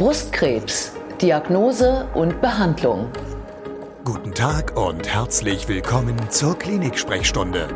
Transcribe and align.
Brustkrebs, 0.00 0.92
Diagnose 1.20 2.08
und 2.14 2.40
Behandlung. 2.40 3.10
Guten 4.02 4.32
Tag 4.32 4.74
und 4.74 5.06
herzlich 5.06 5.68
willkommen 5.68 6.16
zur 6.30 6.58
Klinik-Sprechstunde, 6.58 7.68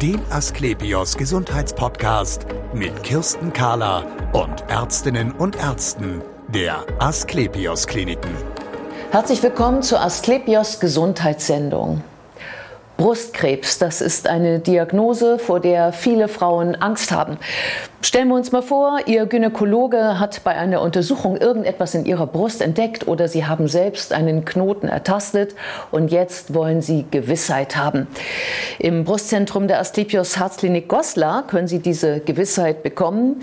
dem 0.00 0.22
Asklepios 0.30 1.18
Gesundheitspodcast 1.18 2.46
mit 2.72 3.02
Kirsten 3.02 3.52
Kahler 3.52 4.06
und 4.32 4.64
Ärztinnen 4.70 5.32
und 5.32 5.56
Ärzten 5.56 6.22
der 6.48 6.82
Asklepios 6.98 7.86
Kliniken. 7.86 8.34
Herzlich 9.10 9.42
willkommen 9.42 9.82
zur 9.82 10.00
Asklepios 10.00 10.80
Gesundheitssendung. 10.80 12.02
Brustkrebs, 12.96 13.78
das 13.78 14.00
ist 14.00 14.28
eine 14.28 14.60
Diagnose, 14.60 15.38
vor 15.38 15.60
der 15.60 15.92
viele 15.92 16.28
Frauen 16.28 16.74
Angst 16.74 17.12
haben. 17.12 17.38
Stellen 18.02 18.28
wir 18.28 18.34
uns 18.34 18.50
mal 18.50 18.62
vor, 18.62 19.00
Ihr 19.04 19.26
Gynäkologe 19.26 20.18
hat 20.18 20.42
bei 20.42 20.52
einer 20.52 20.80
Untersuchung 20.80 21.36
irgendetwas 21.36 21.94
in 21.94 22.06
Ihrer 22.06 22.26
Brust 22.26 22.62
entdeckt 22.62 23.06
oder 23.06 23.28
Sie 23.28 23.44
haben 23.44 23.68
selbst 23.68 24.14
einen 24.14 24.46
Knoten 24.46 24.88
ertastet 24.88 25.54
und 25.90 26.10
jetzt 26.10 26.54
wollen 26.54 26.80
Sie 26.80 27.04
Gewissheit 27.10 27.76
haben. 27.76 28.06
Im 28.78 29.04
Brustzentrum 29.04 29.68
der 29.68 29.80
Asklepios 29.80 30.38
Herzklinik 30.38 30.88
Goslar 30.88 31.46
können 31.46 31.68
Sie 31.68 31.80
diese 31.80 32.20
Gewissheit 32.20 32.82
bekommen. 32.82 33.42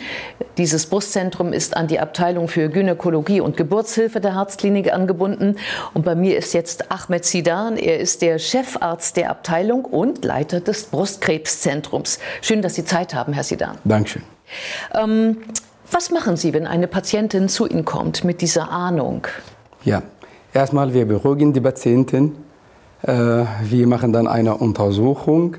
Dieses 0.57 0.87
Brustzentrum 0.87 1.53
ist 1.53 1.77
an 1.77 1.85
die 1.85 1.99
Abteilung 1.99 2.47
für 2.47 2.67
Gynäkologie 2.67 3.41
und 3.41 3.57
Geburtshilfe 3.57 4.19
der 4.21 4.33
Herzklinik 4.33 4.91
angebunden. 4.91 5.57
Und 5.93 6.03
bei 6.03 6.15
mir 6.15 6.35
ist 6.35 6.55
jetzt 6.55 6.91
Ahmed 6.91 7.25
Sidan. 7.25 7.77
Er 7.77 7.99
ist 7.99 8.23
der 8.23 8.39
Chefarzt 8.39 9.17
der 9.17 9.29
Abteilung 9.29 9.85
und 9.85 10.25
Leiter 10.25 10.61
des 10.61 10.85
Brustkrebszentrums. 10.85 12.17
Schön, 12.41 12.63
dass 12.63 12.73
Sie 12.73 12.85
Zeit 12.85 13.13
haben, 13.13 13.33
Herr 13.33 13.43
Sidan. 13.43 13.77
Dankeschön. 13.83 14.23
Ähm, 14.93 15.37
was 15.91 16.11
machen 16.11 16.35
Sie, 16.35 16.53
wenn 16.53 16.67
eine 16.67 16.87
Patientin 16.87 17.49
zu 17.49 17.65
Ihnen 17.65 17.85
kommt 17.85 18.23
mit 18.23 18.41
dieser 18.41 18.69
Ahnung? 18.71 19.27
Ja, 19.83 20.03
erstmal 20.53 20.93
wir 20.93 21.05
beruhigen 21.05 21.53
die 21.53 21.61
Patientin. 21.61 22.35
Äh, 23.03 23.45
wir 23.63 23.87
machen 23.87 24.11
dann 24.11 24.27
eine 24.27 24.55
Untersuchung. 24.57 25.57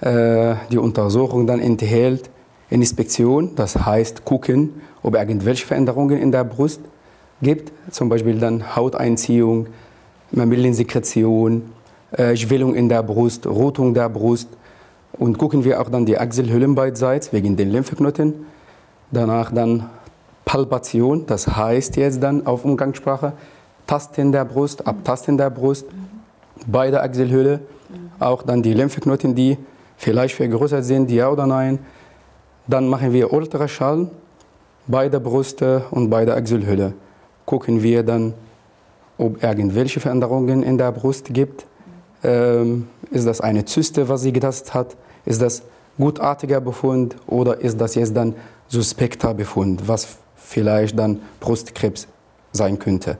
Äh, 0.00 0.56
die 0.70 0.78
Untersuchung 0.78 1.46
dann 1.46 1.60
enthält 1.60 2.28
Inspektion, 2.70 3.54
das 3.54 3.76
heißt 3.76 4.24
gucken, 4.24 4.80
ob 5.02 5.14
irgendwelche 5.14 5.66
Veränderungen 5.66 6.18
in 6.18 6.32
der 6.32 6.44
Brust 6.44 6.80
gibt, 7.42 7.72
zum 7.90 8.08
Beispiel 8.08 8.38
dann 8.38 8.74
Hauteinziehung, 8.74 9.66
Mamillensekretion, 10.30 11.70
äh, 12.12 12.36
Schwellung 12.36 12.74
in 12.74 12.88
der 12.88 13.02
Brust, 13.02 13.46
Rotung 13.46 13.94
der 13.94 14.08
Brust, 14.08 14.48
und 15.18 15.38
gucken 15.38 15.64
wir 15.64 15.80
auch 15.80 15.90
dann 15.90 16.06
die 16.06 16.18
Achselhüllen 16.18 16.74
beidseits 16.74 17.32
wegen 17.32 17.56
den 17.56 17.70
Lymphknoten. 17.70 18.46
Danach 19.10 19.52
dann 19.52 19.90
Palpation, 20.44 21.26
das 21.26 21.46
heißt 21.46 21.96
jetzt 21.96 22.22
dann 22.22 22.46
auf 22.46 22.64
Umgangssprache 22.64 23.34
Tasten 23.86 24.32
der 24.32 24.44
Brust, 24.44 24.86
Abtasten 24.86 25.36
der 25.36 25.50
Brust, 25.50 25.86
beide 26.66 27.02
Achselhülle, 27.02 27.60
auch 28.18 28.42
dann 28.42 28.62
die 28.62 28.72
Lymphknoten, 28.72 29.34
die 29.34 29.58
vielleicht 29.96 30.34
vergrößert 30.34 30.84
sind, 30.84 31.10
ja 31.10 31.28
oder 31.28 31.46
nein. 31.46 31.78
Dann 32.66 32.88
machen 32.88 33.12
wir 33.12 33.32
Ultraschall, 33.32 34.08
beide 34.86 35.20
Brüste 35.20 35.84
und 35.90 36.10
beide 36.10 36.34
Achselhülle. 36.34 36.94
Gucken 37.44 37.82
wir 37.82 38.02
dann, 38.02 38.34
ob 39.18 39.42
irgendwelche 39.42 40.00
Veränderungen 40.00 40.62
in 40.62 40.78
der 40.78 40.92
Brust 40.92 41.34
gibt. 41.34 41.66
Ähm, 42.22 42.88
ist 43.12 43.26
das 43.26 43.40
eine 43.40 43.64
Zyste, 43.64 44.08
was 44.08 44.22
sie 44.22 44.32
getastet 44.32 44.74
hat? 44.74 44.96
Ist 45.24 45.40
das 45.40 45.62
gutartiger 45.98 46.60
Befund 46.60 47.16
oder 47.26 47.60
ist 47.60 47.80
das 47.80 47.94
jetzt 47.94 48.16
dann 48.16 48.34
suspekter 48.68 49.34
Befund, 49.34 49.86
was 49.86 50.16
vielleicht 50.36 50.98
dann 50.98 51.20
Brustkrebs 51.40 52.08
sein 52.52 52.78
könnte? 52.78 53.18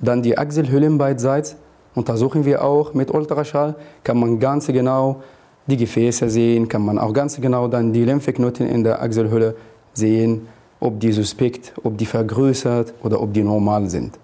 Dann 0.00 0.22
die 0.22 0.36
Achselhüllen 0.38 0.98
beidseits 0.98 1.56
untersuchen 1.94 2.44
wir 2.44 2.64
auch 2.64 2.94
mit 2.94 3.12
Ultraschall, 3.12 3.74
kann 4.04 4.18
man 4.18 4.38
ganz 4.38 4.66
genau 4.66 5.22
die 5.66 5.76
Gefäße 5.76 6.30
sehen, 6.30 6.68
kann 6.68 6.82
man 6.82 6.98
auch 6.98 7.12
ganz 7.12 7.40
genau 7.40 7.68
dann 7.68 7.92
die 7.92 8.04
Lymphknoten 8.04 8.66
in 8.66 8.84
der 8.84 9.02
Achselhülle 9.02 9.54
sehen, 9.92 10.48
ob 10.78 10.98
die 11.00 11.12
suspekt, 11.12 11.72
ob 11.82 11.98
die 11.98 12.06
vergrößert 12.06 12.94
oder 13.02 13.20
ob 13.20 13.32
die 13.32 13.42
normal 13.42 13.88
sind. 13.88 14.18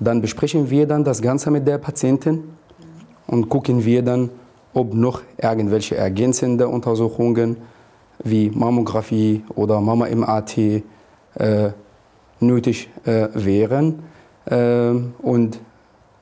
Dann 0.00 0.20
besprechen 0.20 0.70
wir 0.70 0.86
dann 0.86 1.04
das 1.04 1.20
Ganze 1.20 1.50
mit 1.50 1.66
der 1.66 1.78
Patientin 1.78 2.44
und 3.26 3.48
gucken 3.48 3.84
wir 3.84 4.02
dann, 4.02 4.30
ob 4.74 4.94
noch 4.94 5.22
irgendwelche 5.38 5.96
ergänzende 5.96 6.68
Untersuchungen 6.68 7.56
wie 8.24 8.50
Mammographie 8.50 9.44
oder 9.54 9.80
Mama-MAT 9.80 10.58
äh, 10.58 10.82
nötig 12.40 12.88
äh, 13.04 13.28
wären. 13.34 14.02
Äh, 14.46 14.90
und 15.22 15.60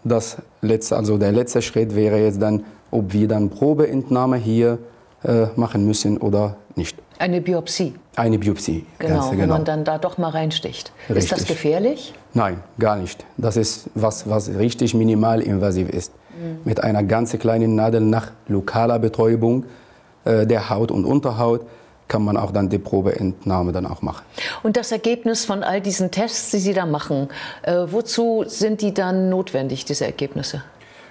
das 0.04 0.38
letzte, 0.62 0.96
also 0.96 1.18
der 1.18 1.32
letzte 1.32 1.62
Schritt 1.62 1.94
wäre 1.94 2.18
jetzt 2.18 2.40
dann, 2.40 2.64
ob 2.90 3.12
wir 3.12 3.28
dann 3.28 3.50
Probeentnahme 3.50 4.36
hier 4.36 4.78
äh, 5.22 5.46
machen 5.56 5.86
müssen 5.86 6.18
oder 6.18 6.56
nicht. 6.76 6.96
Eine 7.18 7.42
Biopsie. 7.42 7.94
Eine 8.16 8.38
Biopsie. 8.38 8.86
Genau, 8.98 9.30
genau, 9.30 9.42
wo 9.42 9.46
man 9.46 9.64
dann 9.64 9.84
da 9.84 9.98
doch 9.98 10.16
mal 10.16 10.30
reinsticht. 10.30 10.90
Richtig. 11.08 11.16
Ist 11.18 11.32
das 11.32 11.44
gefährlich? 11.44 12.14
Nein, 12.32 12.62
gar 12.78 12.96
nicht. 12.96 13.24
Das 13.36 13.56
ist 13.58 13.90
was, 13.94 14.28
was 14.28 14.48
richtig 14.48 14.94
minimal 14.94 15.42
invasiv 15.42 15.90
ist 15.90 16.12
mit 16.64 16.82
einer 16.82 17.02
ganz 17.02 17.36
kleinen 17.38 17.74
Nadel 17.74 18.00
nach 18.00 18.32
lokaler 18.48 18.98
Betäubung 18.98 19.64
äh, 20.24 20.46
der 20.46 20.70
Haut 20.70 20.90
und 20.90 21.04
Unterhaut 21.04 21.62
kann 22.08 22.24
man 22.24 22.36
auch 22.36 22.50
dann 22.50 22.68
die 22.68 22.78
Probeentnahme 22.78 23.72
dann 23.72 23.86
auch 23.86 24.02
machen. 24.02 24.24
Und 24.62 24.76
das 24.76 24.90
Ergebnis 24.90 25.44
von 25.44 25.62
all 25.62 25.80
diesen 25.80 26.10
Tests, 26.10 26.50
die 26.50 26.58
Sie 26.58 26.74
da 26.74 26.84
machen, 26.84 27.28
äh, 27.62 27.86
wozu 27.86 28.44
sind 28.46 28.82
die 28.82 28.92
dann 28.92 29.28
notwendig, 29.30 29.84
diese 29.84 30.04
Ergebnisse? 30.06 30.62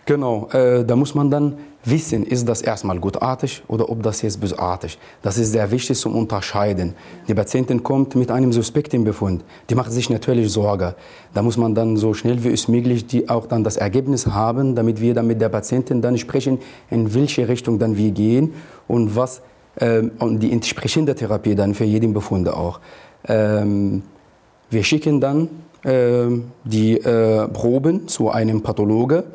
Genau, 0.10 0.50
äh, 0.54 0.84
da 0.84 0.96
muss 0.96 1.14
man 1.14 1.30
dann 1.30 1.54
wissen, 1.86 2.24
ist 2.24 2.50
das 2.50 2.64
erstmal 2.64 2.98
gutartig 2.98 3.62
oder 3.68 3.92
ob 3.92 4.02
das 4.02 4.24
jetzt 4.24 4.42
bösartig. 4.42 4.98
Das 5.22 5.38
ist 5.38 5.52
sehr 5.52 5.70
wichtig 5.70 6.00
zum 6.00 6.16
Unterscheiden. 6.16 6.96
Die 7.28 7.36
Patientin 7.36 7.84
kommt 7.84 8.16
mit 8.16 8.32
einem 8.32 8.52
suspekten 8.52 9.04
Befund. 9.04 9.44
Die 9.70 9.76
macht 9.76 9.92
sich 9.92 10.10
natürlich 10.10 10.52
Sorge. 10.52 10.96
Da 11.36 11.44
muss 11.44 11.58
man 11.58 11.76
dann 11.76 11.96
so 11.96 12.16
schnell 12.16 12.44
wie 12.44 12.48
es 12.48 12.68
möglich 12.68 13.06
die 13.06 13.30
auch 13.30 13.46
dann 13.46 13.64
das 13.64 13.78
Ergebnis 13.78 14.26
haben, 14.26 14.74
damit 14.74 15.00
wir 15.00 15.14
dann 15.14 15.28
mit 15.28 15.42
der 15.42 15.50
Patientin 15.50 16.02
dann 16.02 16.18
sprechen, 16.18 16.58
in 16.90 17.14
welche 17.14 17.48
Richtung 17.48 17.78
dann 17.78 17.96
wir 17.96 18.10
gehen 18.10 18.56
und 18.88 19.16
was 19.16 19.44
ähm, 19.80 20.10
und 20.18 20.40
die 20.40 20.52
entsprechende 20.52 21.14
Therapie 21.14 21.54
dann 21.54 21.76
für 21.76 21.86
jeden 21.86 22.14
Befund 22.14 22.50
auch. 22.50 22.80
Ähm, 23.28 24.02
wir 24.72 24.84
schicken 24.84 25.22
dann 25.22 25.50
äh, 25.84 26.26
die 26.64 26.98
äh, 26.98 27.48
Proben 27.50 28.08
zu 28.08 28.32
einem 28.32 28.64
Pathologe, 28.64 29.26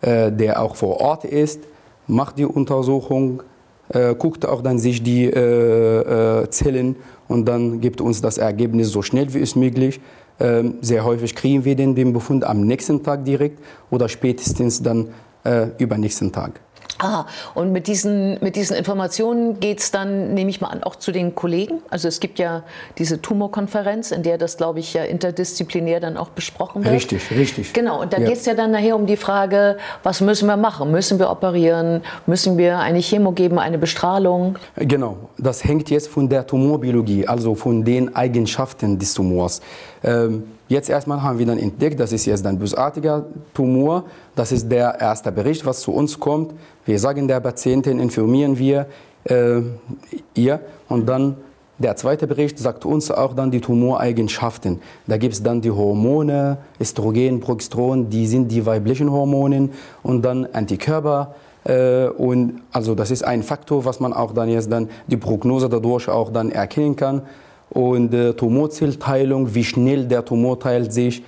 äh, 0.00 0.30
der 0.32 0.62
auch 0.62 0.76
vor 0.76 1.00
Ort 1.00 1.24
ist 1.24 1.60
macht 2.08 2.38
die 2.38 2.46
Untersuchung, 2.46 3.42
äh, 3.90 4.14
guckt 4.14 4.46
auch 4.46 4.62
dann 4.62 4.78
sich 4.78 5.02
die 5.02 5.24
äh, 5.26 6.42
äh, 6.42 6.50
Zellen 6.50 6.96
und 7.28 7.46
dann 7.46 7.80
gibt 7.80 8.00
uns 8.00 8.20
das 8.20 8.38
Ergebnis 8.38 8.88
so 8.88 9.02
schnell 9.02 9.32
wie 9.34 9.40
es 9.40 9.54
möglich. 9.54 10.00
Ähm, 10.40 10.74
sehr 10.80 11.04
häufig 11.04 11.34
kriegen 11.34 11.64
wir 11.64 11.74
den, 11.76 11.94
den 11.94 12.12
Befund 12.12 12.44
am 12.44 12.62
nächsten 12.62 13.02
Tag 13.02 13.24
direkt 13.24 13.60
oder 13.90 14.08
spätestens 14.08 14.82
dann 14.82 15.08
äh, 15.44 15.68
übernächsten 15.78 16.32
Tag. 16.32 16.60
Ah, 16.98 17.26
und 17.54 17.72
mit 17.72 17.86
diesen, 17.86 18.38
mit 18.40 18.56
diesen 18.56 18.76
Informationen 18.76 19.60
geht 19.60 19.78
es 19.78 19.90
dann, 19.90 20.34
nehme 20.34 20.50
ich 20.50 20.60
mal 20.60 20.68
an, 20.68 20.82
auch 20.82 20.96
zu 20.96 21.12
den 21.12 21.34
Kollegen? 21.34 21.80
Also 21.90 22.08
es 22.08 22.18
gibt 22.18 22.38
ja 22.38 22.64
diese 22.98 23.22
Tumorkonferenz, 23.22 24.10
in 24.10 24.24
der 24.24 24.36
das, 24.36 24.56
glaube 24.56 24.80
ich, 24.80 24.94
ja 24.94 25.04
interdisziplinär 25.04 26.00
dann 26.00 26.16
auch 26.16 26.30
besprochen 26.30 26.84
wird. 26.84 26.94
Richtig, 26.94 27.30
richtig. 27.30 27.72
Genau, 27.72 28.02
und 28.02 28.12
da 28.12 28.18
ja. 28.18 28.26
geht 28.26 28.38
es 28.38 28.46
ja 28.46 28.54
dann 28.54 28.72
nachher 28.72 28.96
um 28.96 29.06
die 29.06 29.16
Frage, 29.16 29.76
was 30.02 30.20
müssen 30.20 30.46
wir 30.46 30.56
machen? 30.56 30.90
Müssen 30.90 31.18
wir 31.20 31.30
operieren? 31.30 32.02
Müssen 32.26 32.58
wir 32.58 32.78
eine 32.78 33.00
Chemo 33.00 33.32
geben, 33.32 33.58
eine 33.58 33.78
Bestrahlung? 33.78 34.56
Genau, 34.76 35.16
das 35.38 35.62
hängt 35.64 35.90
jetzt 35.90 36.08
von 36.08 36.28
der 36.28 36.46
Tumorbiologie, 36.46 37.28
also 37.28 37.54
von 37.54 37.84
den 37.84 38.16
Eigenschaften 38.16 38.98
des 38.98 39.14
Tumors. 39.14 39.60
Ähm, 40.02 40.44
Jetzt 40.68 40.90
erstmal 40.90 41.22
haben 41.22 41.38
wir 41.38 41.46
dann 41.46 41.58
entdeckt, 41.58 41.98
das 41.98 42.12
ist 42.12 42.26
jetzt 42.26 42.46
ein 42.46 42.58
bösartiger 42.58 43.24
Tumor. 43.54 44.04
Das 44.36 44.52
ist 44.52 44.70
der 44.70 45.00
erste 45.00 45.32
Bericht, 45.32 45.64
was 45.64 45.80
zu 45.80 45.92
uns 45.92 46.20
kommt. 46.20 46.52
Wir 46.84 46.98
sagen 46.98 47.26
der 47.26 47.40
Patientin, 47.40 47.98
informieren 47.98 48.58
wir 48.58 48.86
äh, 49.24 49.62
ihr 50.34 50.60
und 50.90 51.08
dann 51.08 51.36
der 51.78 51.96
zweite 51.96 52.26
Bericht 52.26 52.58
sagt 52.58 52.84
uns 52.84 53.10
auch 53.10 53.34
dann 53.34 53.50
die 53.50 53.60
Tumoreigenschaften. 53.60 54.80
Da 55.06 55.16
gibt 55.16 55.34
es 55.34 55.42
dann 55.42 55.62
die 55.62 55.70
Hormone, 55.70 56.58
Östrogen, 56.78 57.40
Progesteron, 57.40 58.10
die 58.10 58.26
sind 58.26 58.50
die 58.50 58.66
weiblichen 58.66 59.10
Hormone 59.10 59.70
und 60.02 60.22
dann 60.22 60.44
Antikörper. 60.52 61.34
Äh, 61.64 62.08
und 62.08 62.60
also 62.72 62.94
das 62.94 63.10
ist 63.10 63.22
ein 63.22 63.42
Faktor, 63.42 63.86
was 63.86 64.00
man 64.00 64.12
auch 64.12 64.34
dann 64.34 64.50
jetzt 64.50 64.70
dann 64.70 64.90
die 65.06 65.16
Prognose 65.16 65.70
dadurch 65.70 66.08
auch 66.08 66.30
dann 66.30 66.50
erkennen 66.50 66.94
kann 66.94 67.22
und 67.70 68.14
äh, 68.14 68.32
Tumorzellteilung, 68.32 69.54
wie 69.54 69.64
schnell 69.64 70.06
der 70.06 70.24
Tumor 70.24 70.58
teilt 70.58 70.92
sich. 70.92 71.22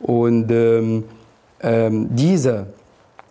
Und 0.00 0.50
ähm, 0.50 1.04
ähm, 1.60 2.08
diese 2.10 2.66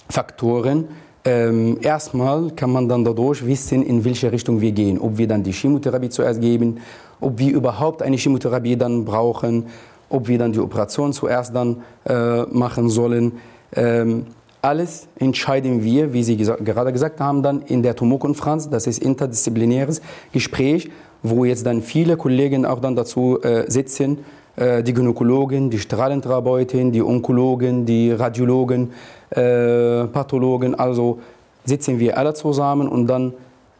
Faktoren, 0.09 0.87
ähm, 1.23 1.77
erstmal 1.81 2.51
kann 2.51 2.71
man 2.71 2.87
dann 2.87 3.03
dadurch 3.03 3.45
wissen, 3.45 3.83
in 3.83 4.03
welche 4.03 4.31
Richtung 4.31 4.61
wir 4.61 4.71
gehen. 4.71 4.99
Ob 4.99 5.17
wir 5.17 5.27
dann 5.27 5.43
die 5.43 5.51
Chemotherapie 5.51 6.09
zuerst 6.09 6.41
geben, 6.41 6.79
ob 7.19 7.39
wir 7.39 7.53
überhaupt 7.53 8.01
eine 8.01 8.17
Chemotherapie 8.17 8.75
dann 8.75 9.05
brauchen 9.05 9.65
ob 10.09 10.27
wir 10.27 10.37
dann 10.37 10.51
die 10.51 10.59
Operation 10.59 11.13
zuerst 11.13 11.55
dann 11.55 11.83
äh, 12.05 12.43
machen 12.43 12.89
sollen. 12.89 13.33
Ähm, 13.75 14.27
alles 14.61 15.07
entscheiden 15.19 15.83
wir, 15.83 16.13
wie 16.13 16.23
Sie 16.23 16.37
gesa 16.37 16.55
gerade 16.55 16.91
gesagt 16.91 17.19
haben, 17.19 17.43
dann 17.43 17.61
in 17.61 17.83
der 17.83 17.95
Tumorkonferenz. 17.95 18.69
Das 18.69 18.87
ist 18.87 18.99
interdisziplinäres 18.99 20.01
Gespräch, 20.31 20.89
wo 21.23 21.45
jetzt 21.45 21.65
dann 21.65 21.81
viele 21.81 22.17
Kollegen 22.17 22.65
auch 22.65 22.79
dann 22.79 22.95
dazu 22.95 23.41
äh, 23.41 23.69
sitzen. 23.69 24.19
Äh, 24.55 24.83
die 24.83 24.93
Gynäkologen, 24.93 25.69
die 25.69 25.79
Strahlentherapeutin, 25.79 26.91
die 26.91 27.01
Onkologen, 27.01 27.85
die 27.85 28.11
Radiologen, 28.11 28.91
äh, 29.31 30.05
Pathologen. 30.05 30.75
Also 30.75 31.19
sitzen 31.65 31.99
wir 31.99 32.17
alle 32.17 32.33
zusammen 32.33 32.87
und 32.87 33.07
dann 33.07 33.33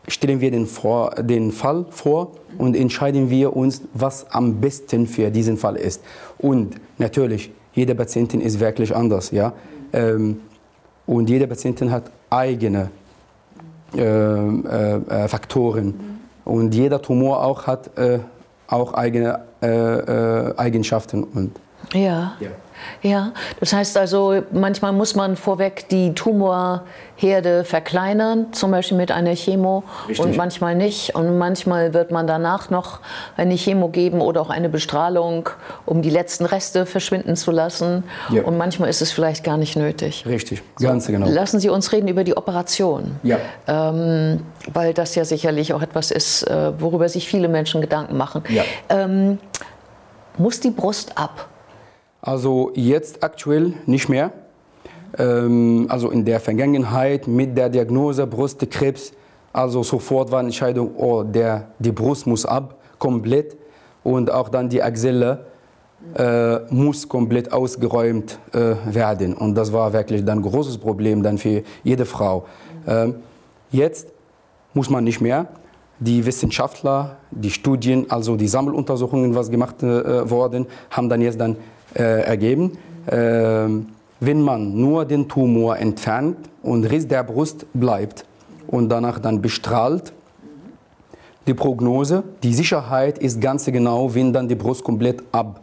stellen 0.08 0.42
wir 0.42 0.52
den, 0.52 0.66
vor, 0.66 1.12
den 1.12 1.52
Fall 1.52 1.86
vor 1.90 2.32
und 2.58 2.76
entscheiden 2.76 3.30
wir 3.30 3.56
uns, 3.56 3.82
was 3.94 4.30
am 4.32 4.56
besten 4.56 5.08
für 5.08 5.32
diesen 5.32 5.58
Fall 5.58 5.76
ist. 5.76 6.04
Und 6.38 6.76
natürlich, 6.98 7.52
jede 7.74 7.96
Patientin 7.96 8.42
ist 8.42 8.60
wirklich 8.60 8.96
anders. 8.96 9.32
Ja? 9.32 9.54
Ähm, 9.94 10.42
und 11.06 11.30
jede 11.30 11.48
Patientin 11.48 11.92
hat 11.92 12.12
eigene 12.30 12.90
äh, 13.96 14.02
äh, 14.02 14.96
äh, 14.96 15.28
Faktoren. 15.28 16.15
Und 16.46 16.76
jeder 16.76 17.02
Tumor 17.02 17.44
auch 17.44 17.68
hat 17.68 17.98
äh, 17.98 18.20
auch 18.68 18.94
eigene 18.94 19.42
äh, 19.62 19.68
äh, 19.68 20.58
Eigenschaften. 20.58 21.24
Und 21.24 21.60
ja. 21.94 22.34
ja. 22.40 22.50
Ja, 23.02 23.34
das 23.60 23.74
heißt 23.74 23.98
also, 23.98 24.42
manchmal 24.52 24.94
muss 24.94 25.16
man 25.16 25.36
vorweg 25.36 25.88
die 25.90 26.14
Tumorherde 26.14 27.64
verkleinern, 27.64 28.48
zum 28.54 28.72
Beispiel 28.72 28.98
mit 28.98 29.12
einer 29.12 29.36
Chemo, 29.36 29.84
Richtig. 30.08 30.26
und 30.26 30.38
manchmal 30.38 30.76
nicht. 30.76 31.16
Und 31.16 31.38
manchmal 31.38 31.94
wird 31.94 32.12
man 32.12 32.28
danach 32.28 32.70
noch 32.70 33.00
eine 33.38 33.56
Chemo 33.56 33.90
geben 33.90 34.22
oder 34.22 34.42
auch 34.42 34.50
eine 34.50 34.70
Bestrahlung, 34.70 35.50
um 35.86 36.02
die 36.02 36.10
letzten 36.10 36.46
Reste 36.46 36.86
verschwinden 36.86 37.36
zu 37.36 37.52
lassen. 37.52 38.04
Ja. 38.30 38.44
Und 38.44 38.58
manchmal 38.58 38.90
ist 38.90 39.02
es 39.02 39.12
vielleicht 39.12 39.44
gar 39.44 39.58
nicht 39.58 39.76
nötig. 39.76 40.26
Richtig, 40.26 40.62
ganz 40.80 41.06
so, 41.06 41.12
genau. 41.12 41.28
Lassen 41.28 41.60
Sie 41.60 41.70
uns 41.70 41.92
reden 41.92 42.08
über 42.08 42.24
die 42.24 42.36
Operation. 42.36 43.20
Ja. 43.24 43.38
Ähm, 43.68 44.42
weil 44.74 44.94
das 44.94 45.16
ja 45.16 45.26
sicherlich 45.26 45.74
auch 45.74 45.82
etwas 45.82 46.12
ist, 46.12 46.44
äh, 46.44 46.80
worüber 46.80 47.08
sich 47.10 47.28
viele 47.28 47.48
Menschen 47.48 47.82
Gedanken 47.82 48.18
machen. 48.18 48.44
Ja. 48.50 48.64
Ähm, 48.90 49.40
muss 50.38 50.60
die 50.60 50.72
Brust 50.72 51.18
ab? 51.18 51.48
Also 52.26 52.72
jetzt 52.74 53.24
aktuell 53.24 53.74
nicht 53.86 54.10
mehr. 54.10 54.32
Ähm, 55.18 55.86
also 55.90 56.10
in 56.10 56.26
der 56.26 56.40
Vergangenheit 56.40 57.28
mit 57.28 57.56
der 57.56 57.70
Diagnose 57.70 58.26
Brustkrebs, 58.26 59.14
also 59.54 59.84
sofort 59.84 60.32
war 60.32 60.40
eine 60.40 60.48
Entscheidung, 60.48 60.96
oh, 60.98 61.22
der, 61.22 61.68
die 61.78 61.92
Brust 61.92 62.26
muss 62.26 62.46
ab, 62.46 62.80
komplett. 62.98 63.56
Und 64.04 64.32
auch 64.32 64.50
dann 64.50 64.70
die 64.70 64.82
Achselle 64.82 65.46
äh, 66.18 66.58
muss 66.74 67.08
komplett 67.08 67.54
ausgeräumt 67.54 68.40
äh, 68.54 68.76
werden. 68.86 69.36
Und 69.36 69.54
das 69.54 69.72
war 69.72 69.94
wirklich 69.94 70.26
dann 70.26 70.40
ein 70.40 70.42
großes 70.42 70.80
Problem 70.80 71.22
dann 71.22 71.38
für 71.38 71.62
jede 71.84 72.06
Frau. 72.06 72.46
Ähm, 72.88 73.18
jetzt 73.70 74.08
muss 74.74 74.90
man 74.90 75.04
nicht 75.04 75.22
mehr. 75.22 75.48
Die 76.00 76.26
Wissenschaftler, 76.26 77.18
die 77.32 77.52
Studien, 77.52 78.08
also 78.10 78.36
die 78.36 78.48
Sammeluntersuchungen, 78.48 79.34
was 79.36 79.50
gemacht 79.50 79.82
äh, 79.82 80.30
wurden, 80.30 80.66
haben 80.90 81.08
dann 81.08 81.22
jetzt 81.22 81.40
dann 81.40 81.54
äh, 81.54 81.75
ergeben. 82.00 82.78
Ähm, 83.10 83.88
wenn 84.20 84.42
man 84.42 84.80
nur 84.80 85.06
den 85.06 85.28
Tumor 85.28 85.78
entfernt 85.78 86.38
und 86.64 86.86
Riss 86.86 87.08
der 87.08 87.24
Brust 87.24 87.66
bleibt 87.74 88.26
und 88.68 88.90
danach 88.90 89.20
dann 89.20 89.42
bestrahlt, 89.42 90.14
die 91.48 91.54
Prognose, 91.54 92.24
die 92.42 92.54
Sicherheit 92.54 93.20
ist 93.20 93.40
ganz 93.40 93.66
genau, 93.66 94.14
wenn 94.16 94.34
dann 94.34 94.48
die 94.48 94.56
Brust 94.56 94.84
komplett 94.84 95.22
ab. 95.32 95.62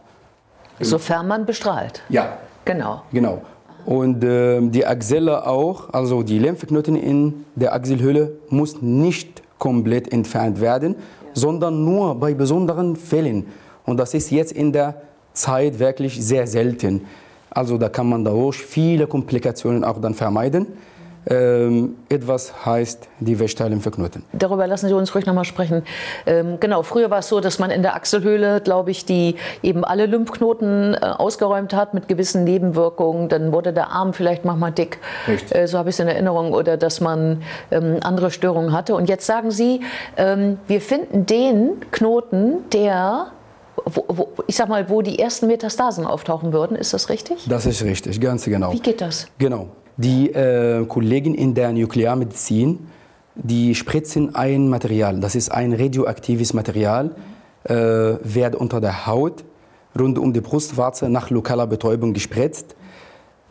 Sofern 0.81 1.26
man 1.26 1.44
bestrahlt. 1.44 2.02
Ja. 2.08 2.38
Genau. 2.64 3.02
Genau. 3.12 3.43
Und 3.84 4.23
äh, 4.23 4.61
die 4.61 4.87
Achselle 4.87 5.44
auch, 5.44 5.93
also 5.93 6.23
die 6.23 6.38
Lymphknoten 6.38 6.94
in 6.94 7.44
der 7.56 7.75
Achselhöhle, 7.75 8.32
muss 8.49 8.81
nicht 8.81 9.43
komplett 9.58 10.12
entfernt 10.12 10.61
werden, 10.61 10.94
ja. 10.94 11.31
sondern 11.34 11.84
nur 11.84 12.14
bei 12.14 12.34
besonderen 12.34 12.94
Fällen. 12.94 13.46
Und 13.84 13.96
das 13.99 14.14
ist 14.14 14.31
jetzt 14.31 14.52
in 14.52 14.73
der 14.73 15.02
Zeit 15.32 15.79
wirklich 15.79 16.25
sehr 16.25 16.46
selten. 16.46 17.06
Also 17.50 17.79
da 17.79 17.88
kann 17.88 18.08
man 18.08 18.25
dadurch 18.25 18.58
viele 18.58 19.06
Komplikationen 19.06 19.84
auch 19.84 20.00
dann 20.00 20.14
vermeiden. 20.14 20.67
Ähm, 21.25 21.94
etwas 22.08 22.67
heißt 22.67 23.08
die 23.20 23.38
Wechteilimphknoten. 23.38 24.25
Darüber 24.32 24.67
lassen 24.67 24.88
Sie 24.88 24.94
uns 24.94 25.14
ruhig 25.14 25.25
nochmal 25.25 25.44
sprechen. 25.44 25.84
Ähm, 26.26 26.58
genau, 26.58 26.82
früher 26.82 27.11
war 27.11 27.20
es 27.20 27.29
so, 27.29 27.38
dass 27.38 27.61
man 27.61 27.70
in 27.70 27.82
der 27.82 27.94
Achselhöhle, 27.94 28.61
glaube 28.61 28.90
ich, 28.90 29.05
die 29.05 29.37
eben 29.62 29.84
alle 29.84 30.06
Lymphknoten 30.06 30.94
äh, 30.94 30.99
ausgeräumt 30.99 31.75
hat 31.75 31.94
mit 31.94 32.08
gewissen 32.08 32.43
Nebenwirkungen. 32.43 33.29
Dann 33.29 33.52
wurde 33.52 33.73
der 33.73 33.90
Arm 33.90 34.14
vielleicht 34.14 34.44
manchmal 34.44 34.73
dick. 34.73 34.99
Äh, 35.50 35.69
so 35.69 35.79
habe 35.79 35.90
ich 35.90 35.94
es 35.94 36.00
in 36.00 36.08
Erinnerung. 36.08 36.52
Oder 36.55 36.76
dass 36.76 37.00
man 37.00 37.43
ähm, 37.70 37.99
andere 38.02 38.32
Störungen 38.32 38.73
hatte. 38.73 38.96
Und 38.96 39.08
jetzt 39.08 39.25
sagen 39.25 39.52
Sie, 39.52 39.81
ähm, 40.17 40.58
wir 40.67 40.81
finden 40.81 41.26
den 41.26 41.81
Knoten, 41.93 42.69
der 42.73 43.29
wo, 43.76 44.04
wo, 44.08 44.28
ich 44.46 44.56
sag 44.56 44.69
mal, 44.69 44.88
wo 44.88 45.02
die 45.02 45.19
ersten 45.19 45.46
Metastasen 45.46 46.04
auftauchen 46.06 46.52
würden. 46.52 46.76
Ist 46.76 46.92
das 46.92 47.08
richtig? 47.08 47.46
Das 47.48 47.66
ist 47.66 47.82
richtig, 47.82 48.20
ganz 48.20 48.44
genau. 48.44 48.72
Wie 48.72 48.80
geht 48.80 49.00
das? 49.00 49.26
Genau. 49.38 49.69
Die 49.96 50.30
äh, 50.30 50.84
Kollegen 50.86 51.34
in 51.34 51.54
der 51.54 51.72
Nuklearmedizin, 51.72 52.86
die 53.34 53.74
spritzen 53.74 54.34
ein 54.34 54.69
Material, 54.69 55.20
das 55.20 55.34
ist 55.34 55.50
ein 55.50 55.72
radioaktives 55.72 56.54
Material, 56.54 57.14
äh, 57.64 57.74
wird 57.74 58.54
unter 58.56 58.80
der 58.80 59.06
Haut 59.06 59.44
rund 59.98 60.19
um 60.19 60.32
die 60.32 60.40
Brustwarze 60.40 61.08
nach 61.08 61.30
lokaler 61.30 61.66
Betäubung 61.66 62.12
gespritzt. 62.14 62.74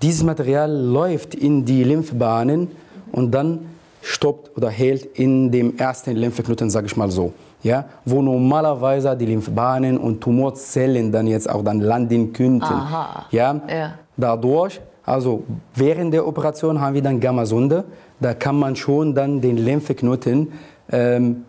Dieses 0.01 0.23
Material 0.23 0.71
läuft 0.71 1.35
in 1.35 1.65
die 1.65 1.83
Lymphbahnen 1.83 2.71
und 3.11 3.31
dann 3.31 3.67
stoppt 4.01 4.55
oder 4.57 4.69
hält 4.69 5.05
in 5.05 5.51
dem 5.51 5.77
ersten 5.77 6.15
Lymphknoten, 6.15 6.69
sage 6.69 6.87
ich 6.87 6.97
mal 6.97 7.11
so 7.11 7.33
ja, 7.63 7.85
wo 8.05 8.21
normalerweise 8.21 9.15
die 9.15 9.25
Lymphbahnen 9.25 9.97
und 9.97 10.21
Tumorzellen 10.21 11.11
dann 11.11 11.27
jetzt 11.27 11.49
auch 11.49 11.63
dann 11.63 11.79
landen 11.79 12.33
könnten. 12.33 12.63
Aha. 12.63 13.25
Ja? 13.31 13.61
ja. 13.67 13.93
Dadurch, 14.17 14.81
also 15.05 15.43
während 15.75 16.13
der 16.13 16.27
Operation 16.27 16.79
haben 16.81 16.95
wir 16.95 17.01
dann 17.01 17.19
Gammasonde, 17.19 17.83
da 18.19 18.33
kann 18.33 18.57
man 18.57 18.75
schon 18.75 19.13
dann 19.13 19.41
den 19.41 19.57
Lymphknoten 19.57 20.51
ähm, 20.91 21.45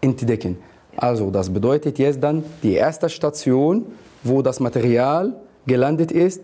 entdecken. 0.00 0.58
Also 0.96 1.30
das 1.30 1.50
bedeutet 1.50 1.98
jetzt 1.98 2.22
dann 2.22 2.44
die 2.62 2.74
erste 2.74 3.08
Station, 3.08 3.86
wo 4.22 4.42
das 4.42 4.60
Material 4.60 5.34
gelandet 5.66 6.12
ist, 6.12 6.42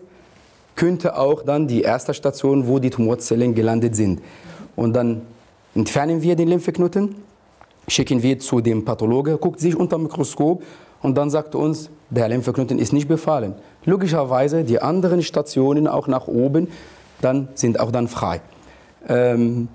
könnte 0.75 1.17
auch 1.17 1.43
dann 1.43 1.67
die 1.67 1.81
erste 1.81 2.13
Station, 2.13 2.67
wo 2.67 2.79
die 2.79 2.89
Tumorzellen 2.89 3.53
gelandet 3.53 3.95
sind. 3.95 4.21
Und 4.75 4.93
dann 4.93 5.21
entfernen 5.75 6.21
wir 6.21 6.35
den 6.35 6.47
Lymphknoten 6.47 7.15
schicken 7.87 8.23
wir 8.23 8.39
zu 8.39 8.61
dem 8.61 8.85
Pathologe, 8.85 9.37
guckt 9.37 9.59
sich 9.59 9.75
unter 9.75 9.97
dem 9.97 10.03
Mikroskop 10.03 10.63
und 11.01 11.17
dann 11.17 11.29
sagt 11.29 11.55
uns, 11.55 11.89
der 12.09 12.29
Lymphknoten 12.29 12.79
ist 12.79 12.93
nicht 12.93 13.07
befallen. 13.07 13.55
Logischerweise 13.85 14.63
die 14.63 14.81
anderen 14.81 15.21
Stationen 15.21 15.87
auch 15.87 16.07
nach 16.07 16.27
oben, 16.27 16.67
dann 17.21 17.49
sind 17.53 17.79
auch 17.79 17.91
dann 17.91 18.07
frei. 18.07 18.41
Ähm, 19.07 19.67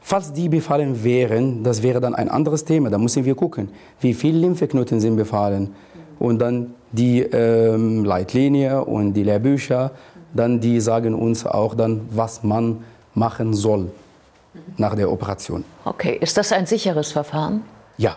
falls 0.00 0.32
die 0.32 0.48
befallen 0.48 1.02
wären, 1.04 1.64
das 1.64 1.82
wäre 1.82 2.00
dann 2.00 2.14
ein 2.14 2.28
anderes 2.28 2.64
Thema. 2.64 2.90
Da 2.90 2.98
müssen 2.98 3.24
wir 3.24 3.34
gucken, 3.34 3.70
wie 4.00 4.14
viele 4.14 4.38
Lymphknoten 4.38 5.00
sind 5.00 5.16
befallen. 5.16 5.74
Und 6.18 6.40
dann 6.40 6.74
die 6.92 7.20
ähm, 7.20 8.04
Leitlinie 8.04 8.84
und 8.84 9.14
die 9.14 9.22
Lehrbücher, 9.22 9.92
dann 10.34 10.60
die 10.60 10.80
sagen 10.80 11.14
uns 11.14 11.46
auch 11.46 11.74
dann, 11.74 12.02
was 12.10 12.42
man 12.42 12.84
machen 13.14 13.54
soll 13.54 13.90
nach 14.76 14.94
der 14.94 15.10
Operation. 15.10 15.64
Okay, 15.84 16.18
ist 16.20 16.36
das 16.36 16.52
ein 16.52 16.66
sicheres 16.66 17.12
Verfahren? 17.12 17.64
Ja. 17.96 18.16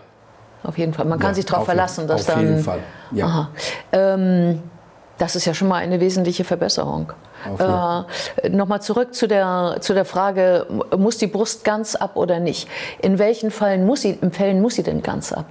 Auf 0.62 0.78
jeden 0.78 0.94
Fall. 0.94 1.06
Man 1.06 1.18
kann 1.18 1.30
ja, 1.30 1.34
sich 1.34 1.46
darauf 1.46 1.64
verlassen, 1.64 2.06
dass 2.06 2.22
auf 2.22 2.26
dann. 2.34 2.44
Auf 2.44 2.50
jeden 2.50 2.62
Fall. 2.62 2.78
Ja. 3.12 3.50
Ähm, 3.92 4.62
das 5.18 5.36
ist 5.36 5.44
ja 5.44 5.54
schon 5.54 5.68
mal 5.68 5.76
eine 5.76 6.00
wesentliche 6.00 6.44
Verbesserung. 6.44 7.12
Äh, 7.58 8.48
Nochmal 8.48 8.82
zurück 8.82 9.14
zu 9.14 9.26
der, 9.28 9.76
zu 9.80 9.94
der 9.94 10.04
Frage, 10.04 10.66
muss 10.96 11.18
die 11.18 11.26
Brust 11.26 11.64
ganz 11.64 11.94
ab 11.94 12.16
oder 12.16 12.40
nicht? 12.40 12.68
In 13.00 13.18
welchen 13.18 13.50
Fällen 13.50 13.84
muss 13.86 14.02
sie, 14.02 14.18
Fällen 14.30 14.60
muss 14.60 14.76
sie 14.76 14.82
denn 14.82 15.02
ganz 15.02 15.32
ab? 15.32 15.46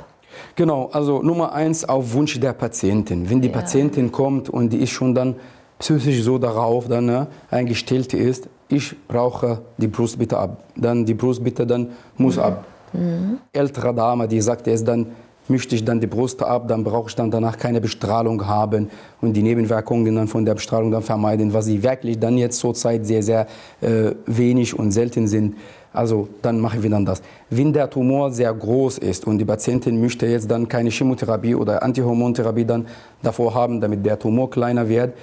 Genau, 0.55 0.89
also 0.91 1.21
Nummer 1.21 1.53
eins 1.53 1.87
auf 1.87 2.13
Wunsch 2.13 2.39
der 2.39 2.53
Patientin. 2.53 3.29
Wenn 3.29 3.41
die 3.41 3.49
ja. 3.49 3.53
Patientin 3.53 4.11
kommt 4.11 4.49
und 4.49 4.71
die 4.71 4.81
ist 4.81 4.91
schon 4.91 5.13
dann 5.13 5.35
psychisch 5.79 6.21
so 6.21 6.37
darauf 6.37 6.87
dann 6.87 7.05
ne, 7.05 7.27
eingestellt 7.49 8.13
ist, 8.13 8.49
ich 8.71 8.95
brauche 9.07 9.61
die 9.77 9.87
Brust 9.87 10.17
bitte 10.17 10.37
ab. 10.37 10.63
Dann 10.75 11.05
die 11.05 11.13
Brust 11.13 11.43
bitte 11.43 11.65
dann 11.65 11.89
muss 12.17 12.37
mhm. 12.37 12.43
ab. 12.43 12.65
Mhm. 12.93 13.37
Ältere 13.51 13.93
Dame, 13.93 14.27
die 14.27 14.41
sagt 14.41 14.67
jetzt 14.67 14.87
dann, 14.87 15.07
möchte 15.47 15.75
ich 15.75 15.83
dann 15.83 15.99
die 15.99 16.07
Brust 16.07 16.41
ab, 16.41 16.67
dann 16.67 16.83
brauche 16.83 17.09
ich 17.09 17.15
dann 17.15 17.29
danach 17.29 17.57
keine 17.57 17.81
Bestrahlung 17.81 18.45
haben 18.47 18.89
und 19.21 19.33
die 19.33 19.43
Nebenwirkungen 19.43 20.15
dann 20.15 20.27
von 20.27 20.45
der 20.45 20.53
Bestrahlung 20.55 20.91
dann 20.91 21.01
vermeiden, 21.01 21.53
was 21.53 21.65
sie 21.65 21.83
wirklich 21.83 22.19
dann 22.19 22.37
jetzt 22.37 22.59
zurzeit 22.59 23.05
sehr, 23.05 23.21
sehr 23.21 23.47
äh, 23.81 24.11
wenig 24.25 24.77
und 24.77 24.91
selten 24.91 25.27
sind. 25.27 25.55
Also 25.93 26.29
dann 26.41 26.59
machen 26.59 26.81
wir 26.81 26.89
dann 26.89 27.05
das. 27.05 27.21
Wenn 27.49 27.73
der 27.73 27.89
Tumor 27.89 28.31
sehr 28.31 28.53
groß 28.53 28.99
ist 28.99 29.27
und 29.27 29.39
die 29.39 29.45
Patientin 29.45 29.99
möchte 29.99 30.25
jetzt 30.25 30.49
dann 30.49 30.67
keine 30.67 30.89
Chemotherapie 30.89 31.53
oder 31.53 31.83
Antihormontherapie 31.83 32.65
dann 32.65 32.87
davor 33.21 33.53
haben, 33.53 33.81
damit 33.81 34.05
der 34.05 34.17
Tumor 34.17 34.49
kleiner 34.49 34.87
wird, 34.87 35.13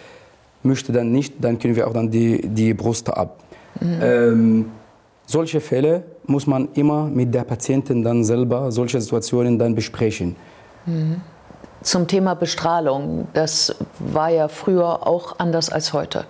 möchte 0.62 0.92
dann 0.92 1.12
nicht, 1.12 1.34
dann 1.40 1.58
können 1.58 1.76
wir 1.76 1.86
auch 1.86 1.92
dann 1.92 2.10
die, 2.10 2.40
die 2.46 2.74
Brust 2.74 3.08
ab. 3.10 3.38
Mhm. 3.80 3.98
Ähm, 4.02 4.64
solche 5.26 5.60
Fälle 5.60 6.02
muss 6.26 6.46
man 6.46 6.68
immer 6.74 7.06
mit 7.06 7.34
der 7.34 7.44
Patientin 7.44 8.02
dann 8.02 8.24
selber 8.24 8.70
solche 8.72 9.00
Situationen 9.00 9.58
dann 9.58 9.74
besprechen. 9.74 10.36
Mhm. 10.86 11.20
Zum 11.82 12.08
Thema 12.08 12.34
Bestrahlung, 12.34 13.28
das 13.34 13.76
war 14.00 14.30
ja 14.30 14.48
früher 14.48 15.06
auch 15.06 15.38
anders 15.38 15.70
als 15.70 15.92
heute. 15.92 16.24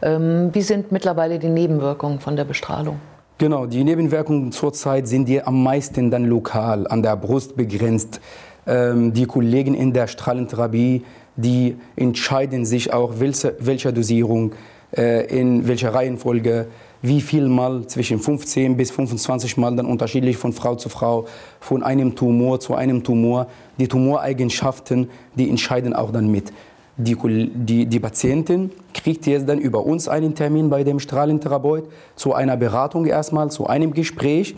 Ähm, 0.00 0.50
wie 0.52 0.62
sind 0.62 0.92
mittlerweile 0.92 1.40
die 1.40 1.48
Nebenwirkungen 1.48 2.20
von 2.20 2.36
der 2.36 2.44
Bestrahlung? 2.44 3.00
Genau, 3.38 3.66
die 3.66 3.82
Nebenwirkungen 3.82 4.52
zurzeit 4.52 5.08
sind 5.08 5.26
die 5.26 5.42
am 5.42 5.60
meisten 5.64 6.12
dann 6.12 6.26
lokal, 6.26 6.86
an 6.86 7.02
der 7.02 7.16
Brust 7.16 7.56
begrenzt. 7.56 8.20
Ähm, 8.64 9.12
die 9.12 9.26
Kollegen 9.26 9.74
in 9.74 9.92
der 9.92 10.06
Strahlentherapie, 10.06 11.02
die 11.36 11.76
entscheiden 11.96 12.64
sich 12.64 12.92
auch, 12.92 13.14
welche, 13.18 13.92
Dosierung, 13.92 14.52
äh, 14.96 15.26
in 15.26 15.66
welcher 15.66 15.94
Reihenfolge, 15.94 16.66
wie 17.00 17.20
viel 17.20 17.48
Mal, 17.48 17.86
zwischen 17.86 18.20
15 18.20 18.76
bis 18.76 18.90
25 18.90 19.56
Mal, 19.56 19.74
dann 19.74 19.86
unterschiedlich 19.86 20.36
von 20.36 20.52
Frau 20.52 20.76
zu 20.76 20.88
Frau, 20.88 21.26
von 21.60 21.82
einem 21.82 22.14
Tumor 22.14 22.60
zu 22.60 22.74
einem 22.74 23.02
Tumor. 23.02 23.48
Die 23.78 23.88
Tumoreigenschaften, 23.88 25.10
die 25.34 25.48
entscheiden 25.48 25.94
auch 25.94 26.12
dann 26.12 26.30
mit. 26.30 26.52
Die, 26.98 27.16
die, 27.54 27.86
die 27.86 28.00
Patientin 28.00 28.70
kriegt 28.92 29.26
jetzt 29.26 29.48
dann 29.48 29.58
über 29.58 29.84
uns 29.84 30.08
einen 30.08 30.34
Termin 30.34 30.68
bei 30.68 30.84
dem 30.84 31.00
Strahlentherapeut 31.00 31.84
zu 32.14 32.34
einer 32.34 32.56
Beratung 32.56 33.06
erstmal, 33.06 33.50
zu 33.50 33.66
einem 33.66 33.94
Gespräch. 33.94 34.54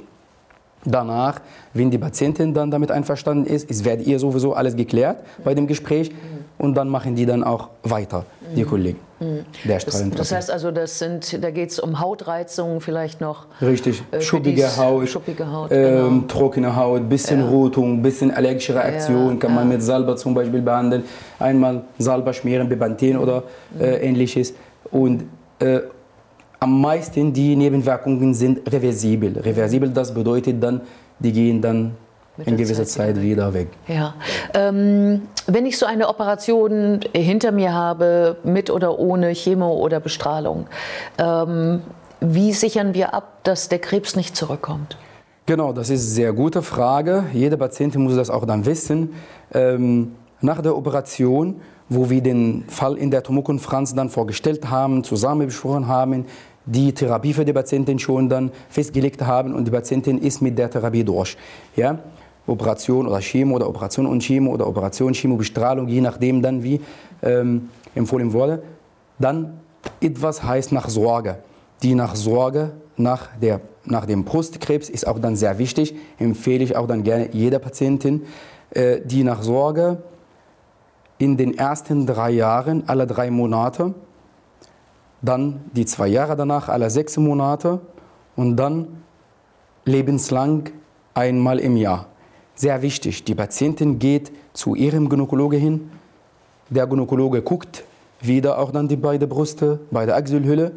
Danach, 0.84 1.40
wenn 1.72 1.90
die 1.90 1.96
Patientin 1.96 2.52
dann 2.52 2.70
damit 2.70 2.90
einverstanden 2.90 3.46
ist, 3.46 3.70
es 3.70 3.84
wird 3.84 4.06
ihr 4.06 4.18
sowieso 4.18 4.52
alles 4.52 4.76
geklärt 4.76 5.24
bei 5.42 5.54
dem 5.54 5.66
Gespräch 5.66 6.10
und 6.58 6.74
dann 6.74 6.88
machen 6.88 7.14
die 7.14 7.26
dann 7.26 7.42
auch 7.44 7.70
weiter, 7.82 8.24
die 8.54 8.64
Kollegen. 8.64 9.00
Mhm. 9.20 9.44
Der 9.64 9.78
das, 9.78 10.10
das 10.10 10.32
heißt 10.32 10.50
also, 10.50 10.70
das 10.70 10.98
sind, 10.98 11.42
da 11.42 11.50
geht 11.50 11.70
es 11.70 11.78
um 11.78 12.00
Hautreizungen 12.00 12.80
vielleicht 12.80 13.20
noch. 13.20 13.46
Richtig, 13.60 14.02
äh, 14.10 14.20
schuppige 14.20 14.76
Haut, 14.76 15.08
schuppige 15.08 15.50
Haut 15.50 15.70
ähm, 15.72 15.96
genau. 15.96 16.24
trockene 16.26 16.76
Haut, 16.76 17.08
bisschen 17.08 17.40
ja. 17.40 17.48
Rotung, 17.48 18.02
bisschen 18.02 18.30
allergische 18.30 18.74
Reaktion, 18.74 19.34
ja, 19.34 19.36
kann 19.36 19.50
ja. 19.50 19.56
man 19.56 19.68
mit 19.68 19.82
Salbe 19.82 20.16
zum 20.16 20.34
Beispiel 20.34 20.62
behandeln. 20.62 21.04
Einmal 21.38 21.82
Salbe 21.98 22.32
schmieren, 22.34 22.68
Bepanthen 22.68 23.16
oder 23.18 23.44
äh, 23.78 24.06
ähnliches. 24.06 24.54
Und 24.90 25.24
äh, 25.58 25.80
am 26.60 26.80
meisten 26.80 27.32
die 27.32 27.56
Nebenwirkungen 27.56 28.34
sind 28.34 28.60
reversibel. 28.72 29.38
Reversibel, 29.38 29.90
das 29.90 30.12
bedeutet 30.12 30.62
dann, 30.62 30.80
die 31.18 31.32
gehen 31.32 31.60
dann 31.60 31.96
in 32.38 32.56
gewisser 32.56 32.84
Zeit, 32.84 33.20
wieder 33.20 33.54
weg. 33.54 33.68
Ja. 33.86 34.14
Ähm, 34.54 35.22
wenn 35.46 35.66
ich 35.66 35.78
so 35.78 35.86
eine 35.86 36.08
Operation 36.08 37.00
hinter 37.12 37.52
mir 37.52 37.72
habe, 37.72 38.36
mit 38.44 38.70
oder 38.70 38.98
ohne 38.98 39.32
Chemo 39.32 39.72
oder 39.74 40.00
Bestrahlung, 40.00 40.66
ähm, 41.18 41.82
wie 42.20 42.52
sichern 42.52 42.94
wir 42.94 43.14
ab, 43.14 43.40
dass 43.44 43.68
der 43.68 43.78
Krebs 43.78 44.16
nicht 44.16 44.34
zurückkommt? 44.34 44.96
Genau, 45.46 45.72
das 45.72 45.90
ist 45.90 46.00
eine 46.00 46.10
sehr 46.10 46.32
gute 46.32 46.62
Frage. 46.62 47.24
Jede 47.32 47.58
Patientin 47.58 48.02
muss 48.02 48.16
das 48.16 48.30
auch 48.30 48.46
dann 48.46 48.64
wissen. 48.64 49.14
Ähm, 49.52 50.14
nach 50.40 50.62
der 50.62 50.76
Operation, 50.76 51.60
wo 51.88 52.08
wir 52.08 52.22
den 52.22 52.64
Fall 52.68 52.96
in 52.96 53.10
der 53.10 53.22
Tumorkonferenz 53.22 53.94
dann 53.94 54.08
vorgestellt 54.08 54.70
haben, 54.70 55.04
zusammen 55.04 55.46
besprochen 55.46 55.86
haben, 55.86 56.24
die 56.66 56.92
Therapie 56.92 57.34
für 57.34 57.44
die 57.44 57.52
Patientin 57.52 57.98
schon 57.98 58.28
dann 58.28 58.50
festgelegt 58.70 59.20
haben 59.22 59.54
und 59.54 59.66
die 59.66 59.70
Patientin 59.70 60.18
ist 60.18 60.40
mit 60.40 60.58
der 60.58 60.70
Therapie 60.70 61.04
durch. 61.04 61.36
Ja? 61.76 61.98
Operation 62.46 63.06
oder 63.06 63.20
Chemo 63.20 63.56
oder 63.56 63.68
Operation 63.68 64.06
und 64.06 64.22
Chemo 64.22 64.52
oder 64.52 64.66
Operation, 64.66 65.12
Chemo, 65.12 65.36
Bestrahlung, 65.36 65.88
je 65.88 66.00
nachdem 66.00 66.42
dann 66.42 66.62
wie 66.62 66.80
ähm, 67.22 67.70
empfohlen 67.94 68.32
wurde. 68.32 68.62
Dann 69.18 69.60
etwas 70.00 70.42
heißt 70.42 70.72
Nachsorge. 70.72 71.38
Die 71.82 71.94
Nachsorge 71.94 72.72
nach, 72.96 73.28
der, 73.40 73.60
nach 73.84 74.06
dem 74.06 74.24
Brustkrebs 74.24 74.88
ist 74.88 75.06
auch 75.06 75.18
dann 75.18 75.36
sehr 75.36 75.58
wichtig, 75.58 75.94
empfehle 76.18 76.64
ich 76.64 76.76
auch 76.76 76.86
dann 76.86 77.02
gerne 77.02 77.30
jeder 77.32 77.58
Patientin. 77.58 78.22
Äh, 78.70 79.00
die 79.04 79.24
Nachsorge 79.24 80.02
in 81.18 81.36
den 81.36 81.56
ersten 81.56 82.06
drei 82.06 82.30
Jahren, 82.30 82.84
alle 82.86 83.06
drei 83.06 83.30
Monate, 83.30 83.94
dann 85.22 85.62
die 85.72 85.86
zwei 85.86 86.08
Jahre 86.08 86.36
danach, 86.36 86.68
alle 86.68 86.90
sechs 86.90 87.16
Monate 87.16 87.80
und 88.36 88.56
dann 88.56 89.02
lebenslang 89.86 90.70
einmal 91.14 91.58
im 91.58 91.76
Jahr 91.76 92.06
sehr 92.54 92.82
wichtig. 92.82 93.24
Die 93.24 93.34
Patientin 93.34 93.98
geht 93.98 94.32
zu 94.52 94.74
ihrem 94.74 95.08
Gynäkologe 95.08 95.56
hin. 95.56 95.90
Der 96.70 96.86
Gynäkologe 96.86 97.42
guckt 97.42 97.84
wieder 98.20 98.58
auch 98.58 98.70
dann 98.70 98.88
die 98.88 98.96
beiden 98.96 99.28
Brüste, 99.28 99.80
bei 99.90 100.06
der 100.06 100.16
Achselhülle, 100.16 100.72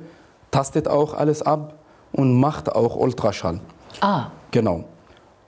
tastet 0.52 0.88
auch 0.88 1.14
alles 1.14 1.42
ab 1.42 1.76
und 2.12 2.40
macht 2.40 2.74
auch 2.74 2.96
Ultraschall. 2.96 3.60
Ah. 4.02 4.28
Genau. 4.52 4.84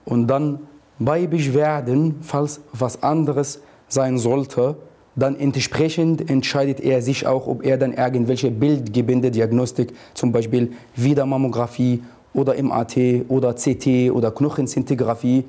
Und 0.04 0.26
dann 0.28 0.60
bei 0.98 1.26
Beschwerden, 1.26 2.16
falls 2.22 2.60
was 2.72 3.02
anderes 3.02 3.60
sein 3.88 4.18
sollte, 4.18 4.76
dann 5.16 5.38
entsprechend 5.38 6.30
entscheidet 6.30 6.80
er 6.80 7.02
sich 7.02 7.26
auch, 7.26 7.46
ob 7.46 7.64
er 7.64 7.76
dann 7.76 7.92
irgendwelche 7.92 8.50
Bildgebändediagnostik, 8.50 9.92
zum 10.14 10.32
Beispiel 10.32 10.72
Wiedermammographie 10.94 12.02
oder 12.32 12.60
MAT 12.62 12.96
oder 13.28 13.54
CT 13.54 14.12
oder 14.12 14.30
Knochenzintigraphie 14.30 15.44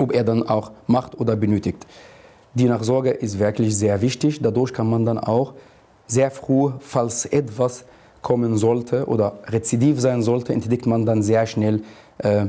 ob 0.00 0.12
er 0.12 0.24
dann 0.24 0.48
auch 0.48 0.72
macht 0.86 1.18
oder 1.20 1.36
benötigt. 1.36 1.86
Die 2.54 2.64
Nachsorge 2.64 3.10
ist 3.10 3.38
wirklich 3.38 3.76
sehr 3.76 4.00
wichtig. 4.00 4.40
Dadurch 4.40 4.72
kann 4.72 4.88
man 4.88 5.04
dann 5.04 5.18
auch 5.18 5.52
sehr 6.06 6.30
früh, 6.30 6.70
falls 6.80 7.26
etwas 7.26 7.84
kommen 8.22 8.56
sollte 8.56 9.06
oder 9.06 9.38
rezidiv 9.46 10.00
sein 10.00 10.22
sollte, 10.22 10.52
entdeckt 10.52 10.86
man 10.86 11.06
dann 11.06 11.22
sehr 11.22 11.46
schnell 11.46 11.82
äh, 12.18 12.46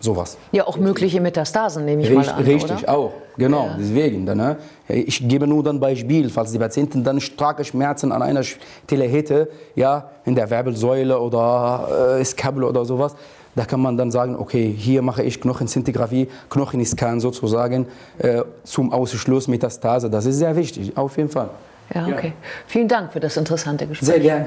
sowas. 0.00 0.36
Ja, 0.50 0.66
auch 0.66 0.76
mögliche 0.78 1.20
Metastasen 1.20 1.84
nehme 1.84 2.02
ich 2.02 2.10
richtig, 2.10 2.26
mal 2.26 2.32
an, 2.32 2.44
Richtig, 2.44 2.82
oder? 2.82 2.88
auch. 2.88 3.12
Genau, 3.36 3.66
ja. 3.66 3.76
deswegen. 3.78 4.26
Dann, 4.26 4.38
ne? 4.38 4.56
Ich 4.88 5.26
gebe 5.28 5.46
nur 5.46 5.66
ein 5.66 5.78
Beispiel, 5.78 6.28
falls 6.30 6.52
die 6.52 6.58
Patientin 6.58 7.04
dann 7.04 7.20
starke 7.20 7.64
Schmerzen 7.64 8.10
an 8.10 8.22
einer 8.22 8.42
Stelle 8.42 9.04
hätte, 9.04 9.48
ja, 9.76 10.10
in 10.24 10.34
der 10.34 10.50
Wirbelsäule 10.50 11.18
oder 11.18 12.18
äh, 12.18 12.24
Skabel 12.24 12.64
oder 12.64 12.84
sowas, 12.84 13.14
da 13.54 13.64
kann 13.64 13.80
man 13.80 13.96
dann 13.96 14.10
sagen, 14.10 14.36
okay, 14.36 14.72
hier 14.76 15.02
mache 15.02 15.22
ich 15.22 15.40
Knochenzintigraphie, 15.40 16.28
Knochenscan 16.50 17.20
sozusagen 17.20 17.86
äh, 18.18 18.42
zum 18.64 18.92
Ausschluss 18.92 19.48
Metastase. 19.48 20.08
Das 20.08 20.24
ist 20.26 20.38
sehr 20.38 20.54
wichtig, 20.56 20.96
auf 20.96 21.16
jeden 21.16 21.30
Fall. 21.30 21.50
Ja, 21.94 22.06
okay. 22.06 22.28
Ja. 22.28 22.32
Vielen 22.66 22.88
Dank 22.88 23.12
für 23.12 23.20
das 23.20 23.36
interessante 23.36 23.86
Gespräch. 23.86 24.08
Sehr 24.08 24.20
gerne. 24.20 24.46